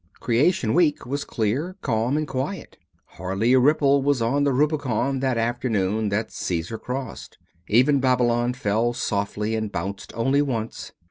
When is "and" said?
2.17-2.27, 9.53-9.71